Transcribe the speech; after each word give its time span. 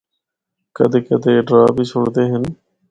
کدے 0.75 0.99
کدے 1.07 1.31
اے 1.35 1.41
ڈرا 1.47 1.65
بھی 1.75 1.83
چُھڑدے 1.89 2.23
ہن۔ 2.31 2.43